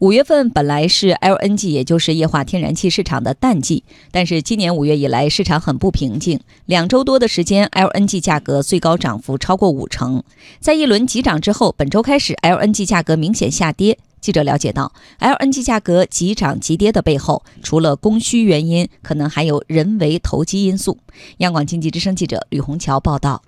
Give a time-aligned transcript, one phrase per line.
[0.00, 6.38] 五月份本来是 LNG，也就是液化天然气市场的淡季，但是今年五月以来，市场很不平静。
[6.66, 10.22] 两周多的时间，LNG 价格最高涨幅超过五成。
[10.60, 13.98] 在一轮急涨之后，本周开始，LNG 价格明显下跌。
[14.20, 20.98] 记者了解到，LNG 价格急涨急跌的背后，除了供需原因，可能还有人为投机因素。
[21.38, 23.42] 央广经济之声记者吕红桥报道。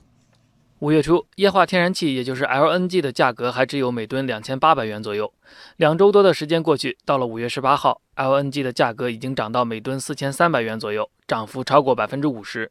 [0.80, 5.30] 五月初，液化天然气，也就是 LNG 的价格还只有每吨两千八百元左右。
[5.76, 12.70] 两周多的时间过去，到了五月十八号，LNG 的价格已经涨到每吨四千三百元左右，涨幅超过百分之五十。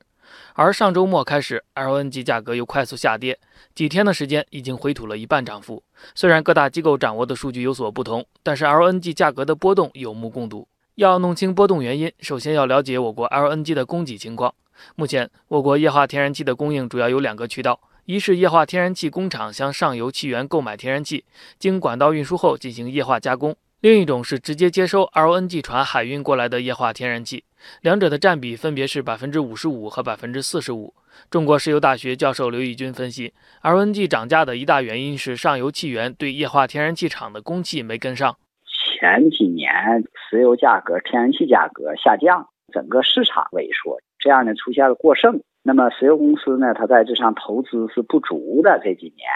[0.54, 3.38] 而上周末开始，LNG 价格又快速下跌，
[3.76, 5.84] 几天的时间已经回吐了一半涨幅。
[6.16, 10.68] 虽然各大机构掌握的数据有所不同，但是 LNG 价格的波动有目共睹。
[10.96, 14.52] 要弄清波动原因，首先要了解我国 LNG 的供给情况。
[14.96, 17.80] 目前，我国液化天然气的供应主要有两个渠道。
[18.10, 21.26] 一是液化天然气工厂向上游气源购买天然气，
[21.60, 27.44] 经管道运输后进行液化加工；另一种是直接接收 LNG 船海运过来的液化天然气，
[27.82, 30.96] 两者的占比分别是百分之五十五和百分之四十五。
[31.30, 38.36] 中国石油大学教授刘义军分析，LNG 涨价的一大原因是上游气源对液化天然气厂的供气没跟上。
[38.66, 39.70] 前几年
[40.28, 45.40] 石油价格、天然气价格下降，整个市场萎缩，这样呢出现了过剩。
[45.70, 48.82] 那么石油公司呢，它在这上投资是不足的。
[48.84, 49.30] 这几年，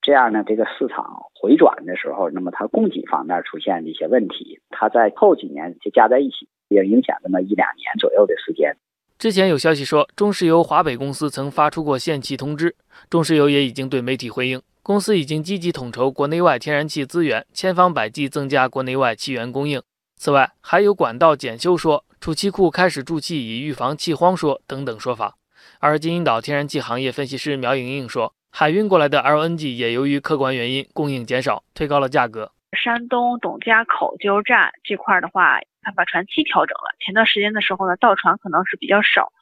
[0.00, 8.72] 这样呢，这个市场回转的时候，那么它供给方面出现的一些问题，它在后几年就加在一起，也影响那么一两年左右的时间。
[9.18, 12.76] 之前有消息说，中石油华北公司曾发出过限气通知，
[13.08, 19.82] 中石油也已经对媒体回应，公司已经积极统筹国内外天然气资源，千方百计增加国内外气源供应。
[20.16, 25.34] 此外，还有管道检修说，储气库开始注气以预防气荒说等等说法。
[25.78, 32.52] 而金银岛天然气行业分析师苗莹莹说，海运过来的 LNG 也由于客观原因供应减少，推高了价格。
[32.72, 36.94] 山东董家口加油站这块的话，他把船期调整了。
[37.04, 39.32] 前段时间的时候呢，到船可能是比较少，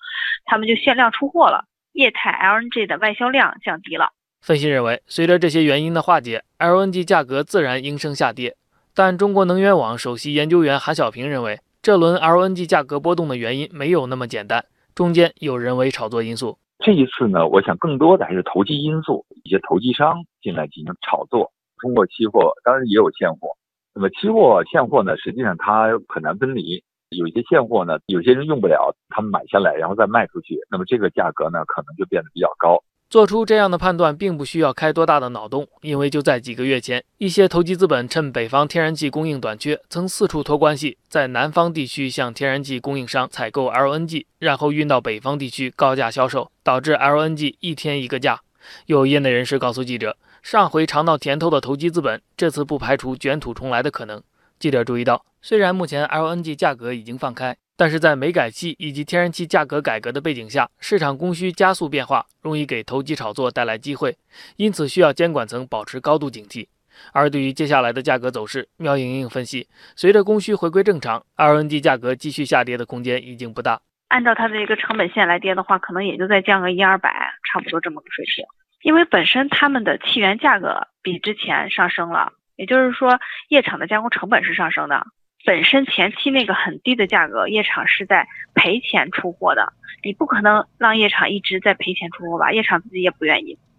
[0.44, 4.10] 他们就限量出货了，液态 LNG 的外销量降低了。
[4.40, 8.56] 分析认为，随着这些原因的化解，LNG 价格自然应声下跌。
[8.94, 14.64] 但中国能源网首席研究员韩小平认为，这轮 LNG 价格波动的原因没有那么简单。
[14.98, 23.50] 中间有人为炒作因素，这一次呢，我想更多的还是投机因素，一些投机商进来进行炒作，通过期货，当然也有现货。
[23.94, 32.82] 那么期货现货呢，实际上它很难分离，有一些现货呢，有些人用不了，他们买下来然后再卖出去，那么这个价格呢，可能就变得比较高。
[33.10, 48.42] 做出这样的判断并不需要开多大的脑洞，因为就在几个月前，一些投机资本趁北方天然气供应短缺，曾四处托关系，在南方地区向天然气供应商采购 LNG，然后运到北方地区高价销售，导致 LNG 一天一个价。
[48.84, 54.22] 有业内人士告诉记者，上回尝到甜头的投机资本，这次不排除卷土重来的可能。
[54.58, 57.56] 记者注意到，虽然目前 LNG 价格已经放开。
[57.78, 64.16] 但是在煤改气以及天然气价格改革的背景下，市场供需加速变化，容易给投机炒作带来机会，
[64.56, 66.66] 因此需要监管层保持高度警惕。
[67.12, 73.80] 而对于接下来的价格走势，苗莹莹分析，随着供需回归正常，LNG 价格继续下跌的空间已经不大。
[74.08, 77.08] 按照它的一个成本线来跌的话，可能也就再降个一二百，
[77.52, 78.44] 差不多这么个水平。
[78.82, 85.06] 因为本身他们的气源价格比之前上升了，也就是说液厂的加工成本是上升的。
[85.44, 89.72] 本身前期那个很低的价格，夜场是在赔钱出货的，
[90.02, 92.52] 你不可能让夜场一直在赔钱出货吧？
[92.52, 93.58] 夜场自己也不愿意。